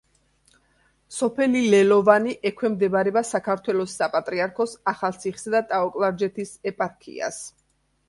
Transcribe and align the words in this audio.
სოფელი 1.17 1.61
ლელოვანი 1.73 2.33
ექვემდებარება 2.51 3.25
საქართველოს 3.35 3.95
საპატრიარქოს 4.01 4.77
ახალციხისა 4.95 5.57
და 5.61 5.65
ტაო-კლარჯეთის 5.71 6.59
ეპარქიას. 6.75 7.43